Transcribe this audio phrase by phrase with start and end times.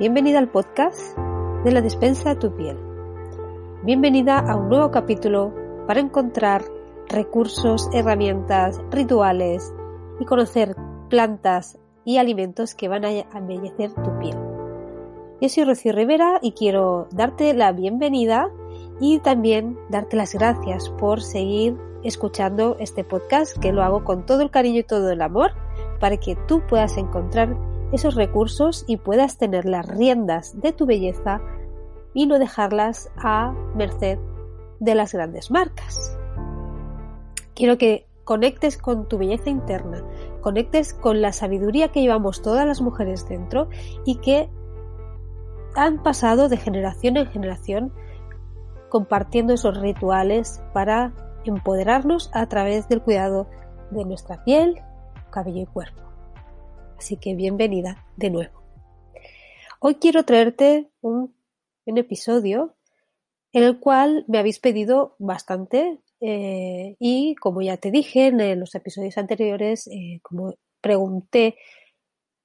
[0.00, 1.14] Bienvenida al podcast
[1.62, 2.78] de la despensa de tu piel.
[3.82, 5.54] Bienvenida a un nuevo capítulo
[5.86, 6.64] para encontrar
[7.10, 9.74] recursos, herramientas, rituales
[10.18, 10.74] y conocer
[11.10, 14.38] plantas y alimentos que van a embellecer tu piel.
[15.38, 18.50] Yo soy Rocío Rivera y quiero darte la bienvenida
[19.02, 24.40] y también darte las gracias por seguir escuchando este podcast que lo hago con todo
[24.40, 25.50] el cariño y todo el amor
[26.00, 27.54] para que tú puedas encontrar
[27.92, 31.40] esos recursos y puedas tener las riendas de tu belleza
[32.14, 34.18] y no dejarlas a merced
[34.78, 36.16] de las grandes marcas.
[37.54, 40.02] Quiero que conectes con tu belleza interna,
[40.40, 43.68] conectes con la sabiduría que llevamos todas las mujeres dentro
[44.04, 44.48] y que
[45.74, 47.92] han pasado de generación en generación
[48.88, 51.12] compartiendo esos rituales para
[51.44, 53.46] empoderarnos a través del cuidado
[53.90, 54.80] de nuestra piel,
[55.30, 56.09] cabello y cuerpo.
[57.00, 58.62] Así que bienvenida de nuevo.
[59.80, 61.34] Hoy quiero traerte un,
[61.86, 62.76] episodio
[63.54, 68.74] en el cual me habéis pedido bastante eh, y como ya te dije en los
[68.74, 71.56] episodios anteriores, eh, como pregunté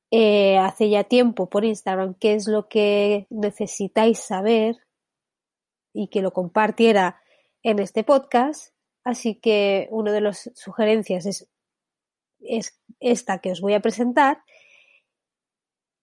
[0.10, 4.78] eh, hace ya tiempo por Instagram qué es lo que necesitáis saber
[5.94, 7.22] y que lo compartiera
[7.62, 8.74] en este podcast.
[9.04, 11.50] Así que una de las sugerencias es
[12.40, 14.44] es esta que os voy a presentar.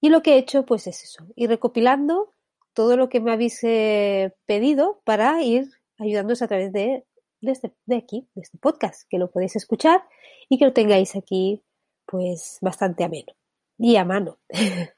[0.01, 2.35] Y lo que he hecho, pues es eso, ir recopilando
[2.75, 7.05] todo lo que me habéis eh, pedido para ir ayudándoos a través de,
[7.41, 10.03] este, de aquí, de este podcast, que lo podéis escuchar
[10.49, 11.63] y que lo tengáis aquí,
[12.07, 13.33] pues bastante ameno
[13.79, 14.39] y a mano.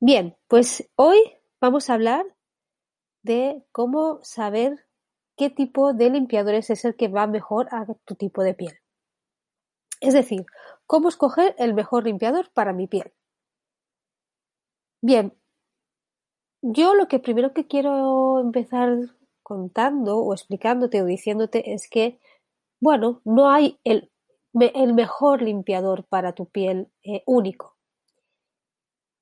[0.00, 1.18] Bien, pues hoy
[1.60, 2.24] vamos a hablar
[3.22, 4.86] de cómo saber
[5.36, 8.78] qué tipo de limpiadores es el que va mejor a tu tipo de piel.
[10.04, 10.44] Es decir,
[10.86, 13.12] cómo escoger el mejor limpiador para mi piel.
[15.00, 15.34] Bien,
[16.60, 18.96] yo lo que primero que quiero empezar
[19.42, 22.20] contando o explicándote o diciéndote es que,
[22.80, 24.10] bueno, no hay el,
[24.52, 27.76] mejor limpiador para tu piel eh, único.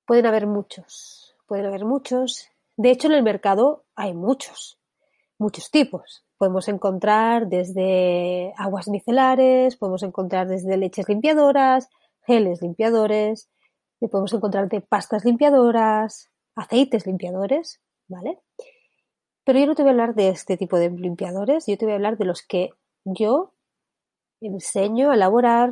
[0.05, 2.49] Pueden haber muchos, pueden haber muchos.
[2.77, 4.81] De hecho, en el mercado hay muchos,
[5.39, 6.25] muchos tipos.
[6.43, 11.89] Podemos encontrar desde aguas micelares, podemos encontrar desde leches limpiadoras,
[12.27, 13.49] geles limpiadores,
[14.11, 18.41] podemos encontrar de pastas limpiadoras, aceites limpiadores, ¿vale?
[19.45, 21.93] Pero yo no te voy a hablar de este tipo de limpiadores, yo te voy
[21.93, 22.71] a hablar de los que
[23.05, 23.55] yo
[24.41, 25.71] enseño a elaborar,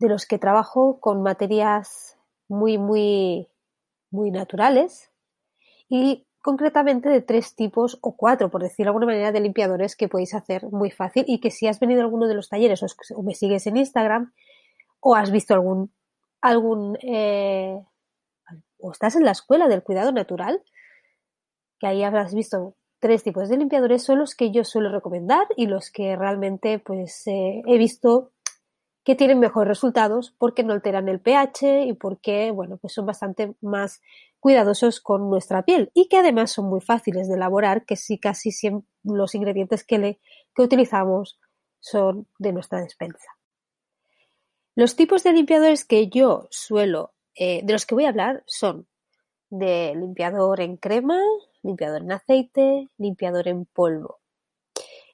[0.00, 2.18] de los que trabajo con materias
[2.48, 3.46] muy, muy,
[4.10, 5.12] muy naturales
[5.88, 10.08] y concretamente de tres tipos o cuatro, por decirlo de alguna manera, de limpiadores que
[10.08, 13.22] podéis hacer muy fácil y que si has venido a alguno de los talleres o,
[13.22, 14.32] me sigues en Instagram
[15.00, 15.92] o has visto algún,
[16.40, 17.78] algún eh,
[18.78, 20.62] o estás en la escuela del cuidado natural,
[21.78, 25.66] que ahí habrás visto tres tipos de limpiadores, son los que yo suelo recomendar y
[25.66, 28.32] los que realmente pues eh, he visto
[29.04, 33.54] que tienen mejores resultados porque no alteran el pH y porque, bueno, pues son bastante
[33.62, 34.02] más
[34.40, 38.52] cuidadosos con nuestra piel y que además son muy fáciles de elaborar, que sí casi
[38.52, 40.18] siempre los ingredientes que,
[40.56, 41.38] utilizamos
[41.80, 43.36] son de nuestra despensa.
[44.74, 48.88] Los tipos de limpiadores que yo suelo, eh, de los que voy a hablar son
[49.50, 51.20] de limpiador en crema,
[51.62, 54.18] limpiador en aceite, limpiador en polvo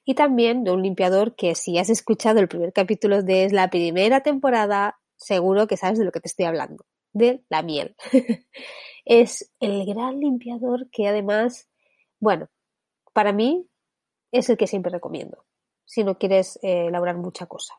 [0.05, 4.21] y también de un limpiador que si has escuchado el primer capítulo de la primera
[4.21, 7.95] temporada, seguro que sabes de lo que te estoy hablando, de la miel.
[9.05, 11.69] es el gran limpiador que además,
[12.19, 12.49] bueno,
[13.13, 13.69] para mí
[14.31, 15.45] es el que siempre recomiendo,
[15.85, 17.75] si no quieres eh, elaborar mucha cosa.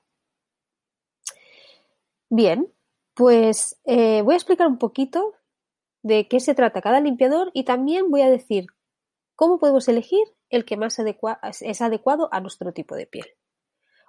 [2.30, 2.72] Bien,
[3.14, 5.34] pues eh, voy a explicar un poquito
[6.02, 8.66] de qué se trata cada limpiador y también voy a decir
[9.34, 13.26] cómo podemos elegir el que más es adecuado a nuestro tipo de piel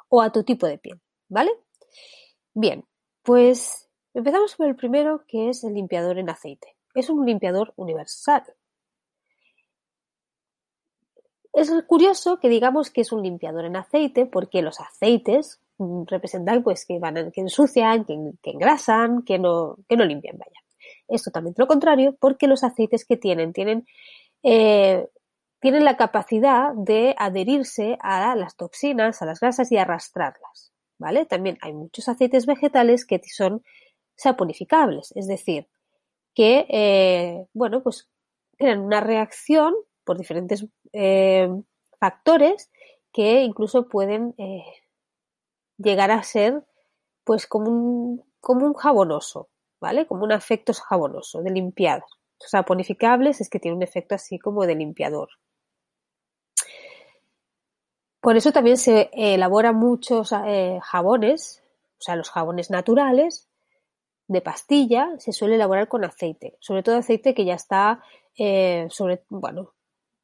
[0.09, 1.51] o a tu tipo de piel, ¿vale?
[2.53, 2.85] Bien,
[3.23, 6.76] pues empezamos por el primero que es el limpiador en aceite.
[6.97, 8.43] Es un limpiador universal.
[11.53, 15.61] es curioso que digamos que es un limpiador en aceite porque los aceites
[16.07, 18.15] representan pues que van que ensucian, que,
[18.49, 20.59] engrasan, que no, que no limpian, vaya.
[21.07, 23.85] Es totalmente lo contrario porque los aceites que tienen tienen
[24.41, 25.07] eh,
[25.59, 31.27] tienen la capacidad de adherirse a las toxinas, a las grasas y arrastrarlas, ¿vale?
[31.27, 33.63] También hay muchos aceites vegetales que son
[34.15, 35.67] saponificables, es decir,
[36.37, 38.07] que, eh, bueno, pues
[38.59, 39.73] crean una reacción
[40.03, 41.49] por diferentes eh,
[41.99, 42.69] factores
[43.11, 44.63] que incluso pueden eh,
[45.79, 46.63] llegar a ser,
[47.23, 49.49] pues, como un, como un jabonoso,
[49.81, 50.05] ¿vale?
[50.05, 52.05] Como un efecto jabonoso de limpiada.
[52.37, 55.29] Saponificables es que tiene un efecto así como de limpiador.
[58.21, 60.35] Por eso también se elaboran muchos
[60.83, 61.63] jabones,
[61.97, 63.46] o sea, los jabones naturales
[64.27, 68.03] de pastilla se suele elaborar con aceite, sobre todo aceite que ya está,
[68.37, 68.87] eh,
[69.29, 69.73] bueno,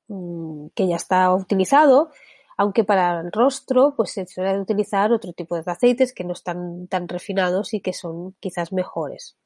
[0.08, 2.12] mm, que ya está utilizado,
[2.58, 6.88] aunque para el rostro pues se suele utilizar otro tipo de aceites que no están
[6.88, 9.38] tan refinados y que son quizás mejores.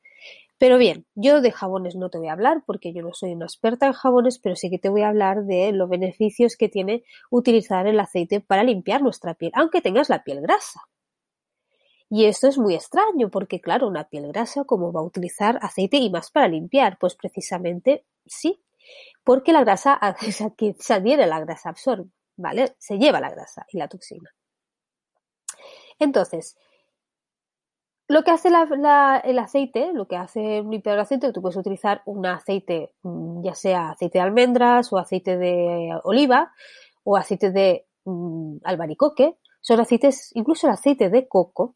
[0.59, 3.45] Pero bien, yo de jabones no te voy a hablar porque yo no soy una
[3.45, 7.04] experta en jabones, pero sí que te voy a hablar de los beneficios que tiene
[7.30, 10.81] utilizar el aceite para limpiar nuestra piel, aunque tengas la piel grasa.
[12.09, 15.98] Y esto es muy extraño porque, claro, una piel grasa, ¿cómo va a utilizar aceite
[15.98, 16.98] y más para limpiar?
[17.00, 18.63] Pues precisamente sí,
[19.24, 20.00] porque la grasa,
[20.57, 22.75] que se adhiere la grasa, absorbe, ¿vale?
[22.77, 24.30] Se lleva la grasa y la toxina.
[26.00, 26.56] Entonces,
[28.09, 32.04] lo que hace el aceite, lo que hace un limpiador de aceite, tú puedes utilizar
[32.06, 36.54] un aceite, mm, ya sea aceite de almendras o aceite de oliva
[37.04, 39.38] o aceite de mm, albaricoque.
[39.59, 41.75] Son aceites, incluso el aceite de coco,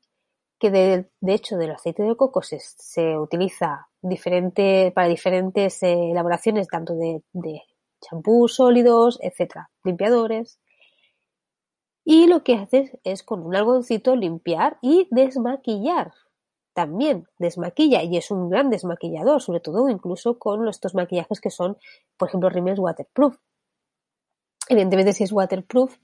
[0.61, 6.93] que de, hecho del aceite de coco se, utiliza diferente, para diferentes eh, elaboraciones, tanto
[6.93, 7.63] de, de
[7.99, 10.59] champús sólidos, etcétera, limpiadores.
[12.05, 16.13] Y lo que haces es con un algodoncito limpiar y desmaquillar.
[16.73, 21.75] También desmaquilla y es un gran desmaquillador, sobre todo incluso con estos maquillajes que son,
[22.17, 23.35] por ejemplo, rímel waterproof.
[24.69, 25.97] Evidentemente, si es waterproof,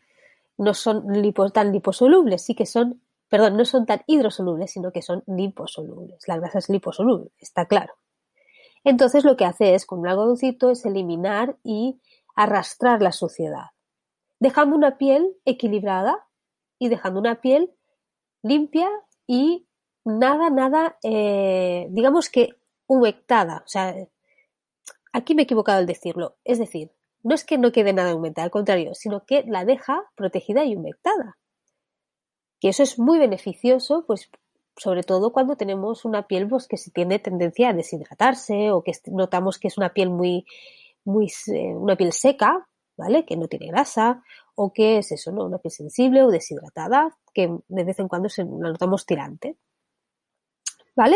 [0.57, 1.05] no son
[1.53, 6.27] tan liposolubles, sí que son, perdón, no son tan hidrosolubles, sino que son liposolubles.
[6.27, 7.95] La grasa es liposoluble, está claro.
[8.83, 11.99] Entonces lo que hace es, con un algodoncito, es eliminar y
[12.35, 13.71] arrastrar la suciedad
[14.39, 16.27] dejando una piel equilibrada
[16.79, 17.73] y dejando una piel
[18.43, 18.89] limpia
[19.25, 19.67] y
[20.05, 22.49] nada, nada, eh, digamos que
[22.87, 23.63] humectada.
[23.65, 23.95] O sea,
[25.11, 26.37] aquí me he equivocado al decirlo.
[26.43, 26.91] Es decir,
[27.23, 30.75] no es que no quede nada humectada, al contrario, sino que la deja protegida y
[30.75, 31.37] humectada.
[32.59, 34.29] Y eso es muy beneficioso, pues
[34.77, 38.93] sobre todo cuando tenemos una piel pues, que se tiene tendencia a deshidratarse o que
[39.07, 40.45] notamos que es una piel muy,
[41.03, 43.25] muy, eh, una piel seca, ¿vale?
[43.25, 44.23] Que no tiene grasa
[44.55, 45.45] o que es eso, ¿no?
[45.45, 49.57] Una piel sensible o deshidratada, que de vez en cuando se la notamos tirante.
[50.95, 51.15] ¿Vale?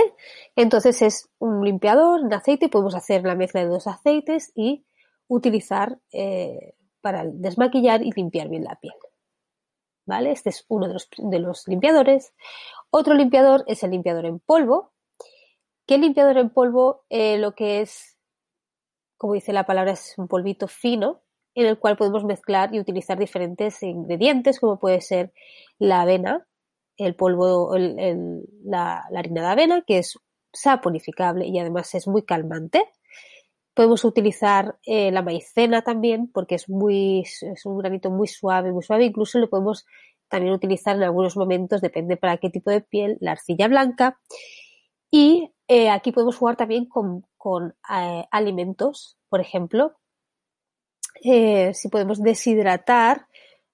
[0.55, 4.85] Entonces es un limpiador de aceite, podemos hacer la mezcla de dos aceites y
[5.27, 8.93] utilizar eh, para desmaquillar y limpiar bien la piel.
[10.19, 12.33] Este es uno de los, limpiadores.
[12.89, 14.91] Otro limpiador es el limpiador en polvo.
[15.87, 17.05] ¿Qué limpiador en polvo?
[17.09, 18.17] Eh, lo que es,
[19.17, 21.21] como dice la palabra, es un polvito fino,
[21.55, 25.33] en el cual podemos mezclar y utilizar diferentes ingredientes, como puede ser
[25.79, 26.47] la avena,
[26.97, 30.17] el polvo, la, harina de avena, que es
[30.53, 32.83] saponificable y además es muy calmante.
[33.73, 39.05] Podemos utilizar eh, la maicena también, porque es un granito muy suave, muy suave.
[39.05, 39.85] Incluso lo podemos
[40.27, 44.19] también utilizar en algunos momentos, depende para qué tipo de piel, la arcilla blanca.
[45.09, 47.25] Y eh, aquí podemos jugar también con,
[47.89, 49.97] eh, alimentos, por ejemplo,
[51.21, 53.27] si podemos deshidratar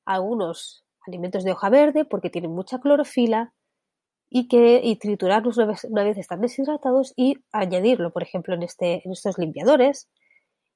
[0.05, 3.53] algunos alimentos de hoja verde porque tienen mucha clorofila
[4.29, 9.11] y que y triturarlos una vez, están deshidratados y añadirlo, por ejemplo, en, este, en
[9.11, 10.09] estos limpiadores.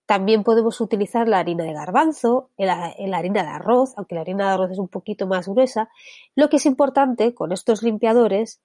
[0.06, 4.54] También podemos utilizar la harina de garbanzo, la, harina de arroz, aunque la harina de
[4.54, 5.90] arroz es un poquito más gruesa.
[6.36, 8.62] Lo que es importante con estos limpiadores,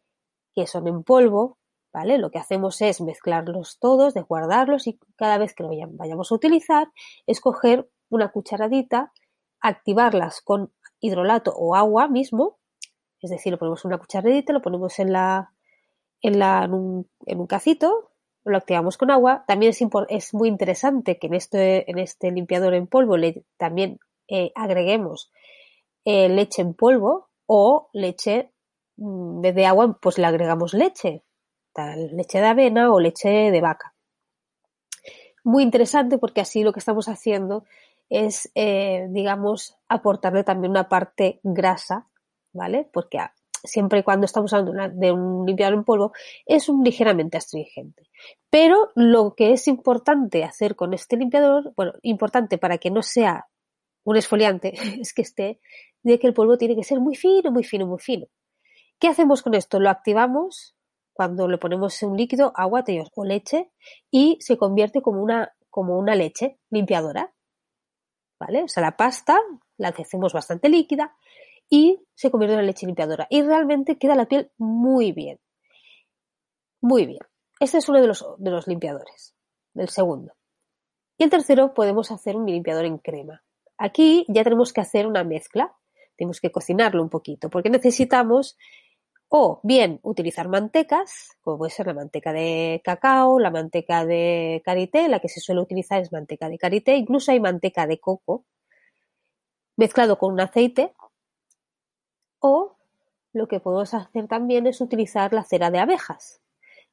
[0.55, 1.59] que son en polvo,
[1.93, 2.19] ¿vale?
[2.19, 6.88] Lo que hacemos es mezclarlos todos, desguardarlos y cada vez que lo vayamos a utilizar,
[7.26, 9.12] escoger una cucharadita,
[9.61, 12.59] activarlas con hidrolato o agua mismo,
[13.21, 15.53] es decir, lo ponemos en una cucharadita, lo ponemos en la,
[16.21, 16.43] en,
[16.73, 18.11] un, en un cacito,
[18.45, 19.45] lo activamos con agua.
[19.47, 19.73] También
[20.09, 25.31] es, muy interesante que en este, en este limpiador en polvo le, también eh, agreguemos
[26.05, 28.53] eh, leche en polvo o leche,
[28.97, 31.25] mm, de agua, pues le agregamos leche,
[32.13, 33.95] leche de avena o leche de vaca.
[35.45, 37.65] Muy interesante porque así lo que estamos haciendo
[38.09, 42.09] es, eh, digamos, aportarle también una parte grasa,
[42.57, 42.89] ¿vale?
[42.93, 43.19] Porque
[43.67, 46.13] siempre y cuando estamos hablando de un limpiador en polvo,
[46.45, 48.09] es un ligeramente astringente.
[48.51, 53.47] Pero lo que es importante hacer con este limpiador, bueno, importante para que no sea
[54.05, 55.61] un esfoliante, es que esté,
[56.03, 58.27] de que el polvo tiene que ser muy fino, muy fino, muy fino.
[58.99, 59.79] ¿Qué hacemos con esto?
[59.81, 60.77] Lo activamos
[61.13, 62.85] cuando le ponemos un líquido, agua
[63.15, 63.71] o leche
[64.11, 67.33] y se convierte como una, como una leche limpiadora.
[68.39, 68.65] ¿Vale?
[68.65, 69.39] O sea, la pasta
[69.79, 71.17] la hacemos bastante líquida
[71.69, 73.27] y se convierte en leche limpiadora.
[73.31, 75.39] Y realmente queda la piel muy bien.
[76.81, 77.21] Muy bien.
[77.59, 79.35] Este es uno de los, de los limpiadores.
[79.75, 80.35] El segundo.
[81.19, 83.43] Y el tercero podemos hacer un limpiador en crema.
[83.79, 85.75] Aquí ya tenemos que hacer una mezcla.
[86.17, 88.57] Tenemos que cocinarlo un poquito porque necesitamos
[89.29, 95.09] o bien utilizar mantecas, como puede ser la manteca de cacao, la manteca de karité,
[95.09, 98.45] la que se suele utilizar es manteca de karité, incluso hay manteca de coco
[99.77, 100.95] mezclado con un aceite,
[102.47, 102.76] o
[103.33, 106.41] lo que podemos hacer también es utilizar la cera de abejas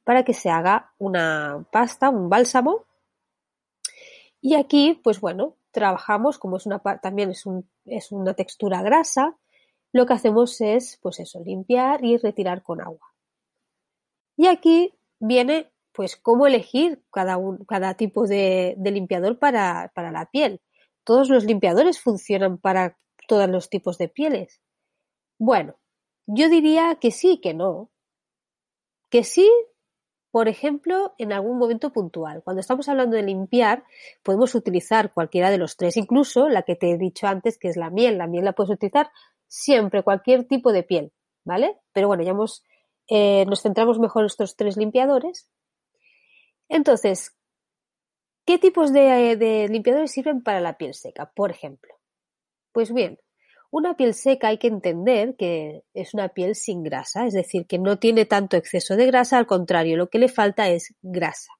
[0.04, 2.84] para que se haga una pasta, un bálsamo.
[4.40, 7.68] Y aquí, pues bueno, trabajamos, como es una también es, un,
[8.10, 9.38] una textura grasa,
[9.92, 13.14] lo que hacemos es, pues eso, limpiar y retirar con agua.
[14.36, 20.60] Y aquí viene, pues, cómo elegir cada, cada tipo de, limpiador para, para la piel.
[21.04, 24.60] Todos los limpiadores funcionan para todos los tipos de pieles.
[25.44, 25.74] Bueno,
[26.26, 27.90] yo diría que sí, que no.
[29.10, 29.46] Que sí,
[30.30, 32.42] por ejemplo, en algún momento puntual.
[32.42, 33.84] Cuando estamos hablando de limpiar,
[34.22, 37.76] podemos utilizar cualquiera de los tres, incluso la que te he dicho antes, que es
[37.76, 38.16] la miel.
[38.16, 39.10] La miel la puedes utilizar
[39.46, 41.12] siempre, cualquier tipo de piel,
[41.44, 41.76] ¿vale?
[41.92, 42.64] Pero bueno, ya hemos,
[43.08, 45.50] eh, nos centramos mejor en estos tres limpiadores.
[46.70, 47.36] Entonces,
[48.46, 51.94] ¿qué tipos de, de limpiadores sirven para la piel seca, por ejemplo?
[52.72, 53.18] Pues bien,
[53.74, 57.80] una piel seca hay que entender que es una piel sin grasa, es decir, que
[57.80, 61.50] no tiene tanto exceso de grasa, al contrario, lo que le falta es grasa.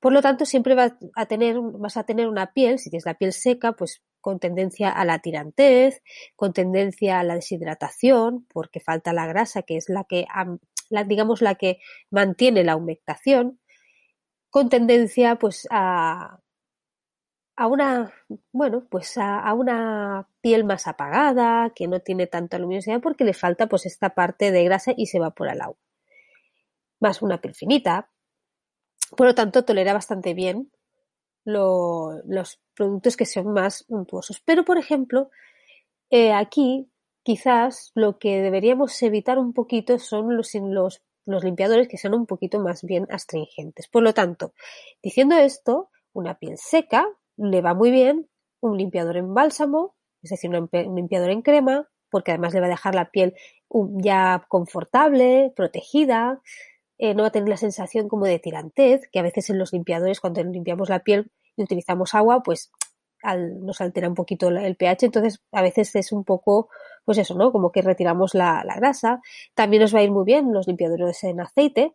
[0.00, 3.18] Por lo tanto, siempre vas a tener, vas a tener una piel, si tienes la
[3.18, 6.02] piel seca, pues con tendencia a la tirantez,
[6.36, 10.24] con tendencia a la deshidratación, porque falta la grasa, que es la que,
[11.06, 13.60] digamos, la que mantiene la humectación,
[14.48, 16.40] con tendencia, pues, a,
[17.56, 18.12] a una,
[18.52, 23.66] bueno, pues a, una piel más apagada, que no tiene tanta luminosidad, porque le falta,
[23.66, 25.78] pues, esta parte de grasa y se evapora el agua.
[27.00, 28.10] Más una piel finita,
[29.16, 30.70] por lo tanto, tolera bastante bien
[31.44, 34.40] los productos que son más untuosos.
[34.44, 35.30] Pero, por ejemplo,
[36.10, 36.90] eh, aquí
[37.22, 42.26] quizás lo que deberíamos evitar un poquito son los, los, los limpiadores que sean un
[42.26, 43.88] poquito más bien astringentes.
[43.88, 44.54] Por lo tanto,
[45.02, 47.06] diciendo esto, una piel seca
[47.36, 48.28] le va muy bien
[48.60, 52.70] un limpiador en bálsamo, es decir, un limpiador en crema, porque además le va a
[52.70, 53.34] dejar la piel
[54.02, 56.40] ya confortable, protegida,
[56.98, 59.72] eh, no va a tener la sensación como de tirantez, que a veces en los
[59.72, 62.70] limpiadores, cuando limpiamos la piel y utilizamos agua, pues
[63.24, 66.68] nos altera un poquito el pH, entonces a veces es un poco,
[67.04, 67.50] pues eso, ¿no?
[67.50, 69.20] Como que retiramos la, grasa.
[69.54, 71.94] También nos va a ir muy bien los limpiadores en aceite,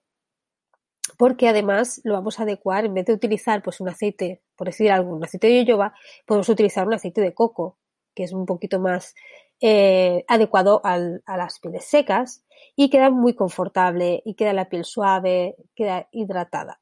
[1.22, 4.90] porque además lo vamos a adecuar, en vez de utilizar pues un aceite, por decir
[4.90, 5.94] algo, un aceite de yoyoba,
[6.26, 7.78] podemos utilizar un aceite de coco,
[8.16, 9.14] que es un poquito más
[9.60, 10.98] eh, adecuado a
[11.38, 12.44] las pieles secas
[12.76, 16.82] y queda muy confortable y queda la piel suave, queda hidratada.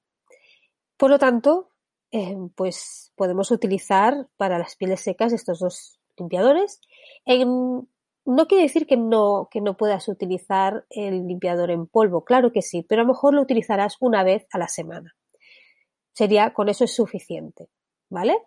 [0.96, 1.72] Por lo tanto,
[2.13, 6.79] eh, pues podemos utilizar para las pieles secas estos dos limpiadores.
[8.29, 12.62] No quiere decir que no, que no puedas utilizar el limpiador en polvo, claro que
[12.62, 15.15] sí, pero a lo mejor lo utilizarás una vez a la semana.
[16.13, 17.69] Sería, con eso es suficiente,
[18.09, 18.38] ¿vale?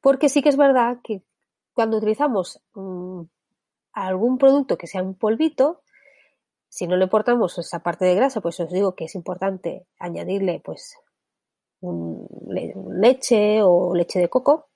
[0.00, 1.22] Porque sí que es verdad que
[1.74, 3.22] cuando utilizamos mm,
[3.92, 5.82] algún producto que sea un polvito,
[6.68, 10.60] si no le portamos esa parte de grasa, pues os digo que es importante añadirle
[10.64, 10.96] pues
[11.80, 12.26] un,
[12.98, 14.68] leche o leche de coco,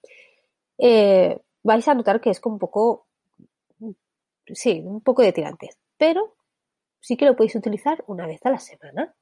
[0.78, 3.05] eh, vais a notar que es como un poco,
[4.54, 6.36] sí, un poco de tirante, pero
[7.00, 9.14] sí que lo podéis utilizar una vez a la semana.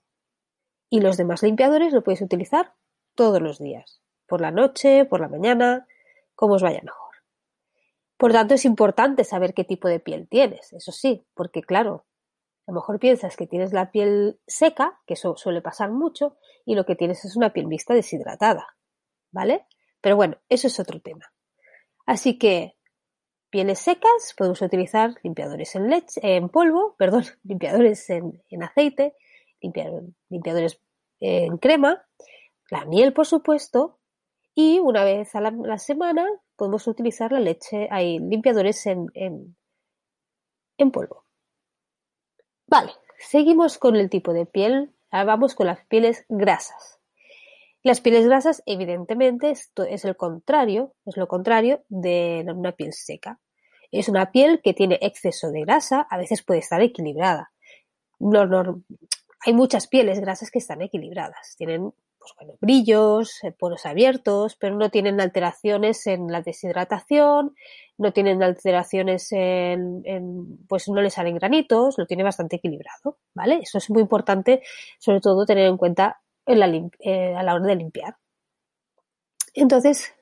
[0.90, 2.74] Y los demás limpiadores lo podéis utilizar
[3.14, 5.86] todos los días, por la noche, por la mañana,
[6.34, 7.14] como os vaya mejor.
[8.16, 12.06] Por tanto, es importante saber qué tipo de piel tienes, eso sí, porque claro,
[12.66, 16.74] a lo mejor piensas que tienes la piel seca, que eso suele pasar mucho, y
[16.74, 18.76] lo que tienes es una piel mixta deshidratada,
[19.30, 19.66] ¿vale?
[20.00, 21.32] Pero bueno, eso es otro tema.
[22.06, 22.76] Así que,
[23.54, 29.14] pieles secas, podemos utilizar limpiadores en leche, en polvo, perdón, limpiadores en, aceite,
[30.28, 30.80] limpiadores
[31.20, 32.04] en crema,
[32.68, 34.00] la miel, por supuesto,
[34.56, 39.56] Y una vez a la, semana podemos utilizar la leche, hay limpiadores en,
[40.92, 41.24] polvo.
[42.66, 44.92] Vale, seguimos con el tipo de piel.
[45.12, 46.98] Ahora vamos con las pieles grasas.
[47.84, 53.38] Las pieles grasas, evidentemente, esto es el contrario, es lo contrario de una piel seca.
[53.94, 57.52] Es una piel que tiene exceso de grasa, a veces puede estar equilibrada.
[58.18, 58.82] No,
[59.46, 64.74] hay muchas pieles grasas que están equilibradas, tienen pues, bueno, brillos, eh, poros abiertos, pero
[64.76, 67.54] no tienen alteraciones en la deshidratación,
[67.96, 70.02] no tienen alteraciones en,
[70.66, 73.60] pues no les salen granitos, lo tiene bastante equilibrado, ¿vale?
[73.62, 74.62] Eso es muy importante,
[74.98, 78.16] sobre todo tener en cuenta eh, a la hora de limpiar.
[79.52, 80.14] Entonces,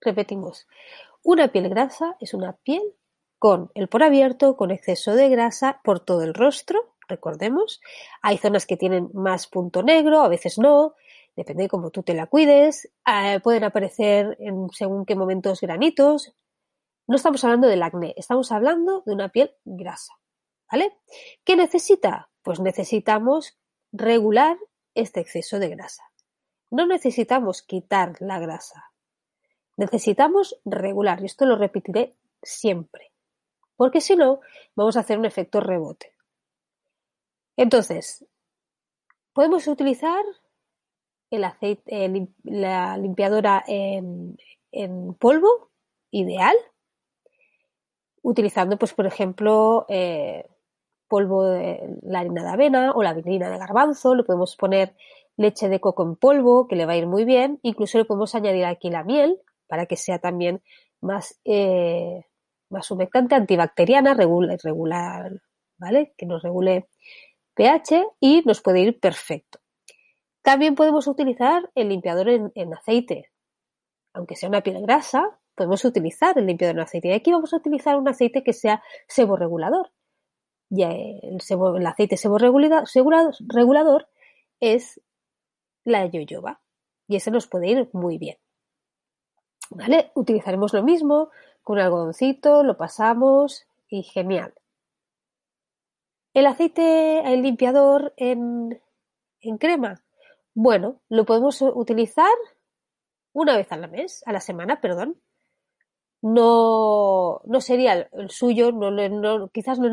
[0.00, 0.66] repetimos,
[1.22, 2.82] una piel grasa es una piel
[3.38, 7.80] con el poro abierto, con exceso de grasa por todo el rostro, recordemos.
[8.22, 10.94] Hay zonas que tienen más punto negro, a veces no,
[11.36, 12.90] depende de cómo tú te la cuides.
[13.06, 16.34] Eh, pueden aparecer en según qué momentos granitos.
[17.06, 20.14] No estamos hablando del acné, estamos hablando de una piel grasa.
[20.70, 20.98] ¿Vale?
[21.44, 22.30] ¿Qué necesita?
[22.42, 23.58] Pues necesitamos
[23.90, 24.56] regular
[24.94, 26.04] este exceso de grasa.
[26.70, 28.89] No necesitamos quitar la grasa.
[29.80, 33.12] Necesitamos regular, y esto lo repetiré siempre,
[33.76, 34.40] porque si no,
[34.76, 36.12] vamos a hacer un efecto rebote.
[37.56, 38.26] Entonces,
[39.32, 40.22] podemos utilizar
[41.30, 44.36] el aceite, la limpiadora en,
[45.18, 45.70] polvo,
[46.10, 46.56] ideal,
[48.20, 50.46] utilizando, pues, por ejemplo, eh,
[51.08, 54.94] polvo de la harina de avena o la harina de garbanzo, le podemos poner
[55.38, 58.34] leche de coco en polvo, que le va a ir muy bien, incluso le podemos
[58.34, 60.62] añadir aquí la miel para que sea también
[61.00, 62.26] más, eh,
[62.68, 65.30] más humectante, antibacteriana, regular,
[65.78, 66.12] ¿vale?
[66.18, 66.88] Que nos regule
[67.54, 69.60] pH y nos puede ir perfecto.
[70.42, 73.30] También podemos utilizar el limpiador en, aceite.
[74.12, 77.08] Aunque sea una piel grasa, podemos utilizar el limpiador en aceite.
[77.08, 79.92] Y aquí vamos a utilizar un aceite que sea seborregulador
[80.70, 84.08] y el, aceite seborregulador
[84.60, 85.00] es
[85.84, 86.60] la yoyoba
[87.08, 88.36] y ese nos puede ir muy bien.
[89.70, 90.10] ¿Vale?
[90.14, 91.30] Utilizaremos lo mismo
[91.62, 94.52] con un algodoncito, lo pasamos y genial.
[96.34, 98.80] El aceite, el limpiador en,
[99.58, 100.02] crema,
[100.54, 102.30] bueno, lo podemos utilizar
[103.32, 105.20] una vez al mes, a la semana, perdón,
[106.22, 108.70] no, no sería el suyo,
[109.52, 109.88] quizás no,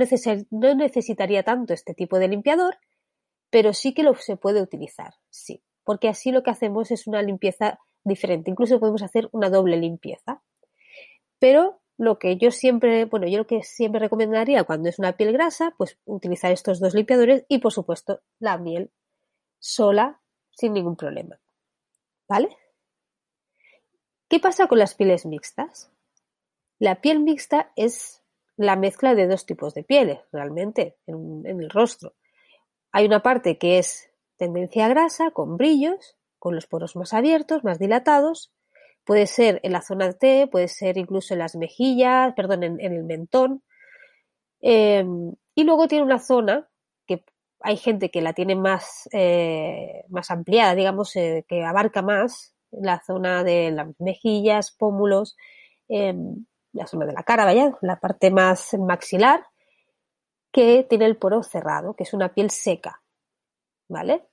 [0.75, 2.77] necesitaría tanto este tipo de limpiador,
[3.49, 7.21] pero sí que lo se puede utilizar, sí, porque así lo que hacemos es una
[7.21, 10.41] limpieza diferente, incluso podemos hacer una doble limpieza.
[11.39, 15.33] Pero lo que yo siempre, bueno, yo lo que siempre recomendaría cuando es una piel
[15.33, 18.91] grasa, pues utilizar estos dos limpiadores y por supuesto la miel
[19.59, 21.39] sola sin ningún problema.
[22.27, 22.55] ¿Vale?
[24.27, 25.89] ¿Qué pasa con las pieles mixtas?
[26.79, 28.23] La piel mixta es
[28.57, 32.15] la mezcla de dos tipos de pieles, realmente, en, el rostro.
[32.91, 37.79] Hay una parte que es tendencia grasa, con brillos, con los poros más abiertos, más
[37.79, 38.51] dilatados.
[39.05, 43.03] Puede ser en la zona T, puede ser incluso en las mejillas, perdón, en, el
[43.03, 43.63] mentón.
[44.59, 46.67] Em, y luego tiene una zona
[47.05, 47.23] que
[47.61, 53.01] hay gente que la tiene más, eh, más ampliada, digamos, eh, que abarca más la
[53.05, 55.37] zona de las mejillas, pómulos.
[55.87, 59.45] Em, la zona de la cara, vaya, la parte más maxilar,
[60.51, 63.01] que tiene el poro cerrado, que es una piel seca.
[63.89, 64.27] ¿Vale?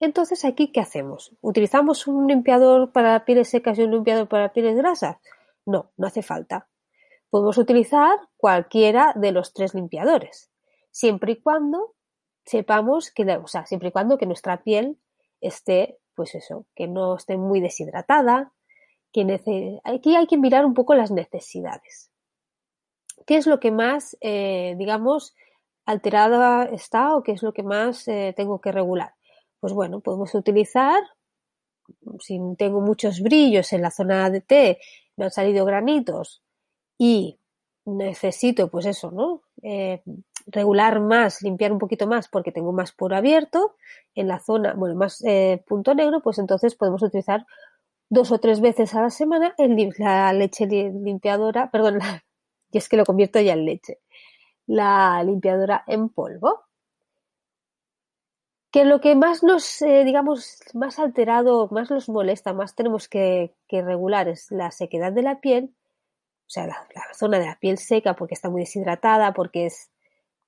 [0.00, 1.36] Entonces, aquí, ¿qué hacemos?
[1.40, 5.16] ¿Utilizamos un limpiador para pieles secas y un limpiador para pieles grasas?
[5.66, 6.68] No, no hace falta.
[7.30, 10.50] Podemos utilizar cualquiera de los tres limpiadores,
[10.90, 11.94] siempre y cuando
[12.44, 14.98] sepamos que, o siempre y cuando que nuestra piel
[15.40, 18.52] esté, pues eso, que no esté muy deshidratada,
[19.84, 22.10] aquí hay que mirar un poco las necesidades.
[23.26, 25.34] ¿Qué es lo que más, eh, digamos,
[25.84, 29.14] alterada está o qué es lo que más eh, tengo que regular?
[29.60, 31.02] Pues bueno, podemos utilizar,
[32.20, 34.78] si tengo muchos brillos en la zona de T,
[35.16, 36.42] me han salido granitos
[36.98, 37.38] y
[37.84, 39.42] necesito, pues eso, ¿no?
[39.62, 40.02] Eh,
[40.46, 43.76] regular más, limpiar un poquito más porque tengo más poro abierto
[44.14, 45.22] en la zona, bueno, más
[45.66, 47.46] punto negro, pues entonces podemos utilizar
[48.10, 49.54] dos o tres veces a la semana
[49.98, 51.98] la leche limpiadora, perdón,
[52.72, 53.98] y es que lo convierto ya en leche,
[54.66, 56.67] la limpiadora en polvo.
[58.70, 63.54] Que lo que más nos, eh, digamos, más alterado, más nos molesta, más tenemos que,
[63.70, 65.74] regular es la sequedad de la piel,
[66.46, 69.90] o sea, la, zona de la piel seca porque está muy deshidratada, porque es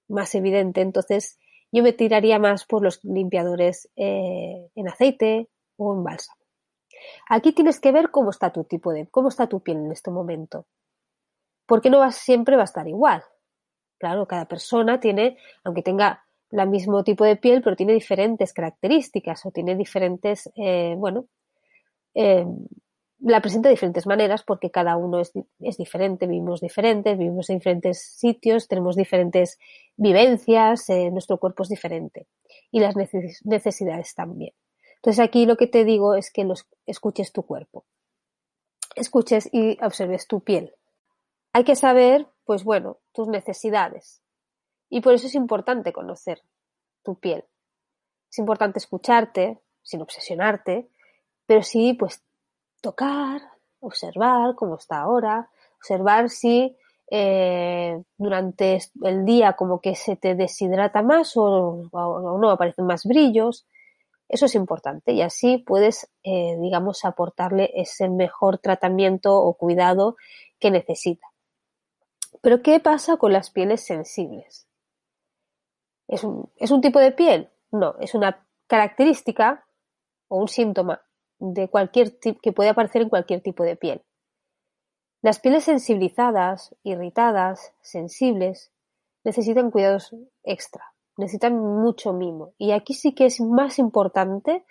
[0.09, 0.80] más evidente.
[0.80, 1.38] Entonces,
[1.72, 6.40] yo me tiraría más por los limpiadores eh, en aceite o en bálsamo.
[7.28, 10.11] Aquí tienes que ver cómo está tu tipo de, cómo está tu piel en este
[10.11, 10.66] momento.
[11.66, 13.22] Porque no va, siempre va a estar igual.
[13.98, 19.46] Claro, cada persona tiene, aunque tenga el mismo tipo de piel, pero tiene diferentes características
[19.46, 21.26] o tiene diferentes, eh, bueno,
[22.14, 22.44] eh,
[23.20, 27.58] la presenta de diferentes maneras porque cada uno es, es, diferente, vivimos diferentes, vivimos en
[27.58, 29.58] diferentes sitios, tenemos diferentes
[29.96, 32.26] vivencias, eh, nuestro cuerpo es diferente
[32.70, 34.54] y las necesidades también.
[34.96, 37.84] Entonces aquí lo que te digo es que los, escuches tu cuerpo,
[38.96, 40.74] escuches y observes tu piel.
[41.52, 44.22] Hay que saber, pues bueno, tus necesidades
[44.90, 46.42] y por eso es importante conocer
[47.03, 47.44] tu piel.
[48.31, 50.90] Es importante escucharte sin obsesionarte,
[51.46, 52.22] pero sí, pues
[52.81, 53.40] tocar,
[53.81, 55.48] observar cómo está ahora,
[55.79, 56.76] observar si
[57.11, 63.66] eh, durante el día como que se te deshidrata más o, no aparecen más brillos.
[64.29, 70.16] Eso es importante y así puedes, eh, digamos, aportarle ese mejor tratamiento o cuidado
[70.61, 71.26] que necesita.
[72.40, 74.69] Pero ¿qué pasa con las pieles sensibles?
[76.11, 77.51] ¿Es un, ¿Es un tipo de piel?
[77.70, 79.64] No, es una característica
[80.27, 81.03] o un síntoma
[81.38, 84.03] de cualquier que puede aparecer en cualquier tipo de piel.
[85.23, 88.73] Las pieles sensibilizadas, irritadas, sensibles,
[89.23, 90.85] necesitan cuidados extra,
[91.16, 92.55] necesitan mucho mimo.
[92.59, 94.64] Y aquí sí que es más importante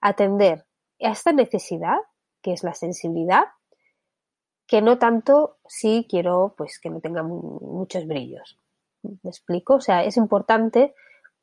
[0.00, 0.64] atender
[1.02, 1.96] a esta necesidad,
[2.40, 3.46] que es la sensibilidad,
[4.68, 8.58] que no tanto si quiero pues que no tenga muchos brillos.
[9.22, 9.74] ¿Me explico?
[9.74, 10.94] O sea, es importante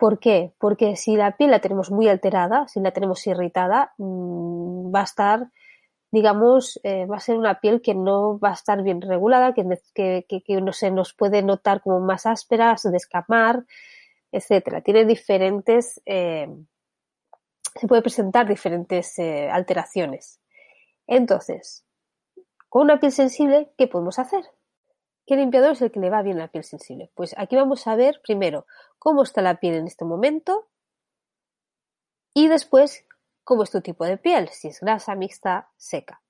[0.02, 0.52] ¿Por qué?
[0.58, 5.04] Porque si la piel la tenemos muy alterada, si la tenemos irritada, mm, va a
[5.04, 5.52] estar,
[6.12, 9.63] digamos, eh, va a ser una piel que no va a estar bien regulada, que,
[10.60, 13.63] no se nos puede notar como más áspera, descamar,
[14.32, 14.82] etcétera.
[14.82, 16.50] Tiene diferentes, eh,
[17.76, 20.41] se puede presentar diferentes eh, alteraciones.
[21.06, 21.86] Entonces,
[22.69, 24.45] con una piel sensible, ¿qué podemos hacer?
[25.25, 27.12] ¿Qué limpiador es el que le va bien a la piel sensible?
[27.15, 28.65] Pues aquí vamos a ver primero
[28.99, 30.67] cómo está la piel en este momento
[32.34, 33.05] y después
[33.43, 36.21] cómo es tu tipo de piel, si es grasa, mixta, seca.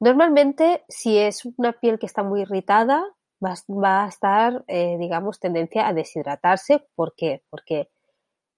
[0.00, 3.04] Normalmente, si es una piel que está muy irritada,
[3.42, 6.86] va, a estar, eh, digamos, tendencia a deshidratarse.
[6.94, 7.42] ¿Por qué?
[7.50, 7.90] Porque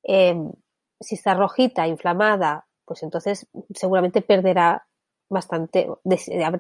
[0.02, 0.52] em,
[1.00, 4.85] si está rojita, inflamada, pues entonces seguramente perderá
[5.28, 5.88] bastante,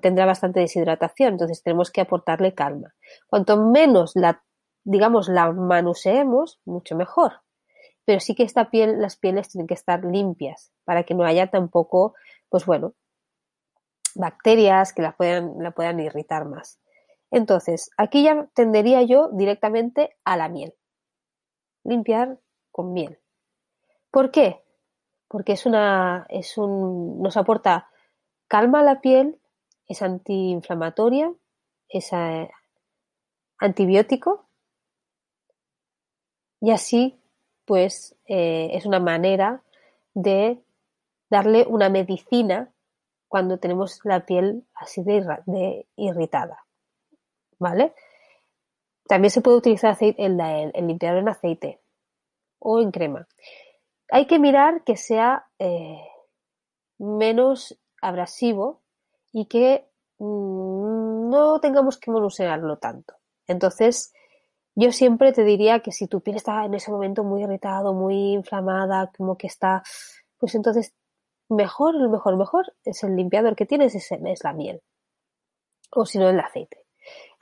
[0.00, 2.94] tendrá bastante deshidratación, entonces tenemos que aportarle calma.
[3.26, 4.42] Cuanto menos la,
[4.84, 7.42] digamos, la manuseemos, mucho mejor.
[8.04, 11.48] Pero sí que esta piel, las pieles tienen que estar limpias para que no haya
[11.48, 12.14] tampoco,
[12.48, 12.94] pues bueno,
[14.14, 16.80] bacterias que la puedan, la puedan irritar más.
[17.30, 20.74] Entonces, aquí ya tendería yo directamente a la miel.
[21.84, 22.38] Limpiar
[22.70, 23.18] con miel.
[24.10, 24.64] ¿Por qué?
[25.28, 27.90] Porque es una, es un, nos aporta
[28.48, 29.40] calma la piel,
[29.86, 31.32] es antiinflamatoria,
[31.88, 32.50] es eh,
[33.58, 34.48] antibiótico
[36.60, 37.20] y así
[37.64, 39.62] pues eh, es una manera
[40.14, 40.62] de
[41.28, 42.72] darle una medicina
[43.28, 46.64] cuando tenemos la piel así de, irritada.
[47.58, 47.94] ¿Vale?
[49.08, 51.80] También se puede utilizar aceite, el, el, limpiador en aceite
[52.58, 53.26] o en crema.
[54.10, 56.00] Hay que mirar que sea eh,
[56.98, 58.82] menos abrasivo
[59.32, 59.88] y que
[60.18, 63.14] mm, no tengamos que manusearlo tanto.
[63.46, 64.12] Entonces,
[64.74, 68.32] yo siempre te diría que si tu piel está en ese momento muy irritado, muy
[68.32, 69.82] inflamada, como que está,
[70.38, 70.94] pues entonces
[71.48, 74.82] mejor, mejor, mejor es el limpiador que tienes, es, es la miel.
[75.90, 76.84] O si no, el aceite.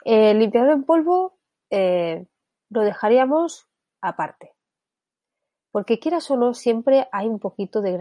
[0.03, 1.37] El limpiador en polvo
[1.69, 2.25] eh,
[2.69, 3.67] lo dejaríamos
[4.01, 4.54] aparte
[5.75, 7.97] porque quieras o no, siempre hay un poquito de,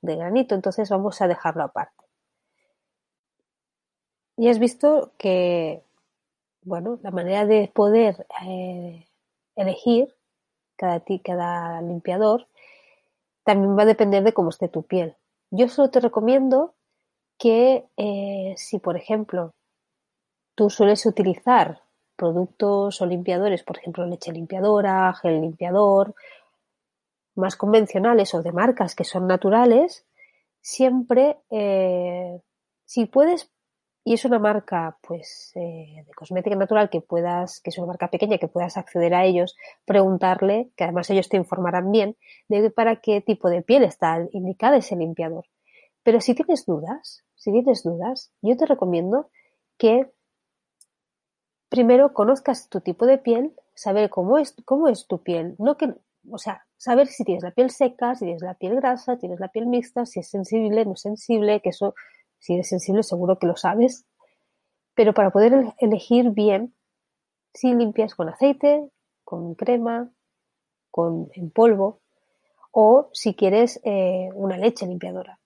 [0.00, 2.04] granito, entonces vamos a dejarlo aparte.
[4.36, 5.82] Y has visto que,
[6.62, 9.08] bueno, la manera de poder eh,
[9.56, 10.14] elegir
[10.76, 12.46] cada, limpiador
[13.42, 15.16] también va a depender de cómo esté tu piel.
[15.50, 16.76] Yo solo te recomiendo
[17.38, 19.50] que eh, si, por ejemplo,
[20.54, 21.82] tú sueles utilizar
[22.14, 26.14] productos o limpiadores, por ejemplo, leche limpiadora, gel limpiador
[27.40, 30.06] más convencionales o de marcas que son naturales,
[30.60, 32.40] siempre, eh,
[32.84, 33.50] si puedes,
[34.04, 38.08] y es una marca pues eh, de cosmética natural que puedas, que es una marca
[38.08, 42.16] pequeña que puedas acceder a ellos, preguntarle, que además ellos te informarán bien,
[42.48, 45.46] de para qué tipo de piel está indicada ese limpiador.
[46.02, 49.30] Pero si tienes dudas, si tienes dudas, yo te recomiendo
[49.76, 50.10] que
[51.68, 55.94] primero conozcas tu tipo de piel, saber cómo es, cómo es tu piel, no que,
[56.30, 59.48] o sea, saber si tienes la piel seca, si tienes la piel grasa, tienes la
[59.48, 61.94] piel mixta, si es sensible, no sensible, que eso,
[62.38, 64.06] si eres sensible seguro que lo sabes.
[64.94, 66.74] Pero para poder elegir bien,
[67.52, 68.88] si limpias con aceite,
[69.24, 70.10] con crema,
[70.90, 72.00] con en polvo,
[72.72, 75.38] o si quieres eh, una leche limpiadora.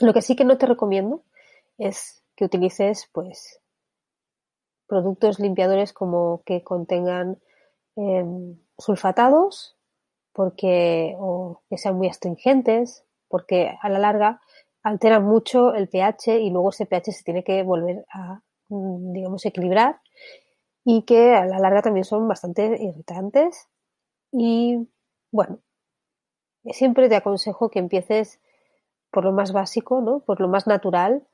[0.00, 1.22] Lo que sí que no te recomiendo
[1.76, 3.60] es que utilices pues
[4.86, 7.38] productos limpiadores como que contengan
[7.96, 9.76] em, sulfatados
[10.32, 14.40] porque o que sean muy astringentes porque a la larga
[14.82, 19.44] alteran mucho el pH y luego ese pH se tiene que volver a mm, digamos
[19.46, 20.00] equilibrar
[20.84, 23.68] y que a la larga también son bastante irritantes
[24.32, 24.88] y
[25.30, 25.60] bueno
[26.64, 28.40] siempre te aconsejo que empieces
[29.10, 30.20] por lo más básico, ¿no?
[30.20, 31.26] Por lo más natural,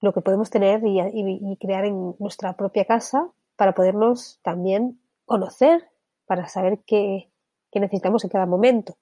[0.00, 5.90] lo que podemos tener y, crear en nuestra propia casa para podernos también conocer,
[6.26, 7.30] para saber qué,
[7.76, 8.96] qué necesitamos en cada momento.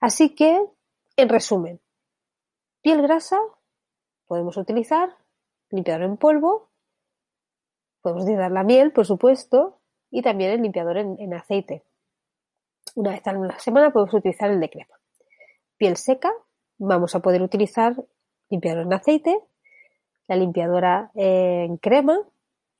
[0.00, 0.60] Así que,
[1.16, 1.80] en resumen,
[2.80, 3.38] piel grasa,
[4.26, 5.16] podemos utilizar
[5.70, 6.70] limpiador en polvo,
[8.00, 9.78] podemos utilizar la miel, por supuesto,
[10.10, 11.84] y también el limpiador en aceite.
[12.96, 14.98] Una vez a la semana podemos utilizar el de crema.
[15.76, 16.32] Piel seca,
[16.78, 17.94] vamos a poder utilizar
[18.50, 19.38] limpiador en aceite,
[20.26, 22.18] la limpiadora en crema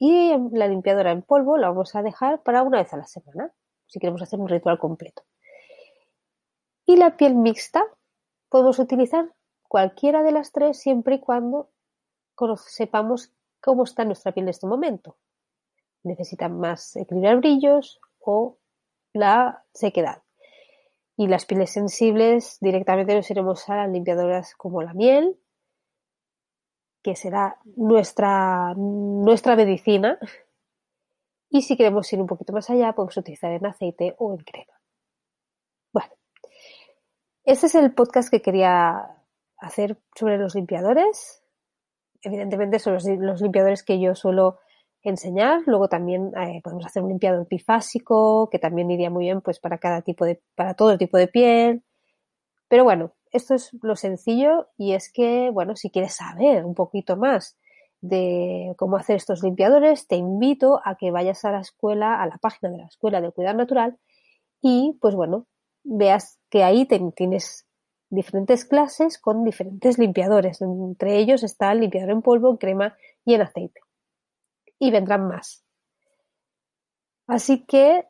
[0.00, 3.52] y la limpiadora en polvo la vamos a dejar para una vez a la semana,
[3.92, 5.22] si queremos hacer un ritual completo.
[6.86, 7.84] Y la piel mixta,
[8.48, 9.30] podemos utilizar
[9.68, 11.68] cualquiera de las tres siempre y cuando
[12.56, 15.18] sepamos cómo está nuestra piel en este momento.
[16.04, 18.56] Necesita más equilibrar brillos o
[19.12, 20.22] la sequedad.
[21.18, 25.38] Y las pieles sensibles directamente nos iremos a las limpiadoras como la miel,
[27.02, 30.18] que será nuestra, nuestra medicina.
[31.54, 34.72] Y si queremos ir un poquito más allá, podemos utilizar en aceite o en crema.
[35.92, 36.10] Bueno,
[37.44, 39.22] este es el podcast que quería
[39.58, 41.44] hacer sobre los limpiadores.
[42.22, 44.60] Evidentemente son los limpiadores que yo suelo
[45.02, 45.60] enseñar.
[45.66, 49.76] Luego también eh, podemos hacer un limpiador bifásico, que también iría muy bien pues para
[49.76, 51.84] cada tipo de, para todo tipo de piel.
[52.68, 57.18] Pero bueno, esto es lo sencillo y es que, bueno, si quieres saber un poquito
[57.18, 57.58] más
[58.02, 62.36] de cómo hacer estos limpiadores, te invito a que vayas a la escuela, a la
[62.36, 63.96] página de la Escuela de Cuidar Natural
[64.60, 65.46] y, pues bueno,
[65.84, 67.66] veas que ahí tienes
[68.10, 70.60] diferentes clases con diferentes limpiadores.
[70.60, 73.80] Entre ellos está el limpiador en polvo, en crema y en aceite
[74.82, 75.62] y vendrán más.
[77.28, 78.04] Así que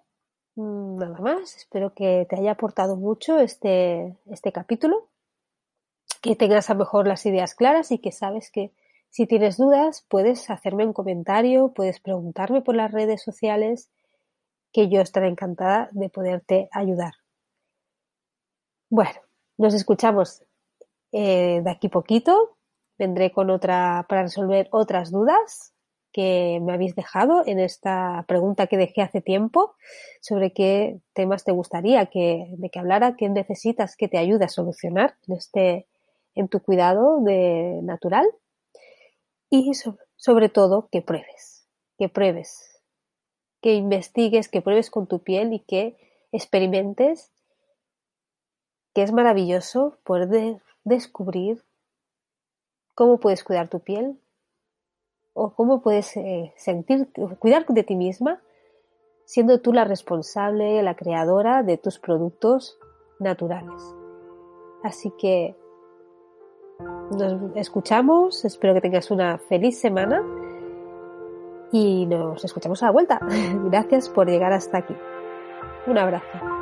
[0.54, 5.10] mm, nada más, espero que te haya aportado mucho este, este capítulo,
[6.22, 8.72] que tengas a lo mejor las ideas claras y que sabes que
[9.12, 13.90] si tienes dudas puedes hacerme un comentario, puedes preguntarme por las redes sociales,
[14.72, 17.12] que yo estaré encantada de poderte ayudar.
[18.88, 19.20] Bueno,
[19.58, 20.42] nos escuchamos
[21.12, 22.56] eh, de aquí poquito.
[22.98, 25.74] Vendré con otra para resolver otras dudas
[26.10, 29.74] que me habéis dejado en esta pregunta que dejé hace tiempo
[30.22, 34.48] sobre qué temas te gustaría que, de que hablara, qué necesitas que te ayude a
[34.48, 35.86] solucionar en, este,
[36.34, 38.26] en tu cuidado de natural
[39.54, 39.72] y
[40.16, 42.80] sobre todo que pruebes, que pruebes,
[43.60, 45.98] que investigues, que pruebes con tu piel y que
[46.32, 47.30] experimentes,
[48.94, 51.62] que es maravilloso poder descubrir
[52.94, 54.18] cómo puedes cuidar tu piel,
[55.34, 58.42] o cómo puedes eh, sentir, cuidar de ti misma
[59.24, 62.78] siendo tú la responsable, la creadora de tus productos
[63.18, 63.82] naturales.
[64.82, 65.56] Así que
[67.10, 70.22] nos escuchamos, espero que tengas una feliz semana
[71.72, 73.20] y nos escuchamos a la vuelta.
[73.70, 74.94] Gracias por llegar hasta aquí.
[75.86, 76.61] Un abrazo.